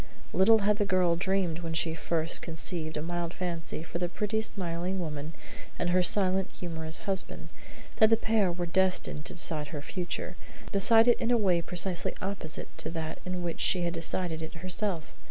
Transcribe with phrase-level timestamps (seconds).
[0.33, 4.41] Little had the girl dreamed when she first conceived a mild fancy for the pretty,
[4.41, 5.33] smiling woman
[5.77, 7.49] and her silent, humorous husband,
[7.97, 10.37] that the pair were destined to decide her future
[10.71, 14.55] decide it in a way precisely opposite to that in which she had decided it
[14.55, 15.13] herself.